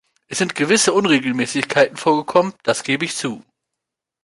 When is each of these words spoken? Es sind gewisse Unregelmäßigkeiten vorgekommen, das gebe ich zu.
Es 0.27 0.39
sind 0.39 0.55
gewisse 0.55 0.93
Unregelmäßigkeiten 0.93 1.95
vorgekommen, 1.95 2.55
das 2.63 2.81
gebe 2.83 3.05
ich 3.05 3.15
zu. 3.15 3.45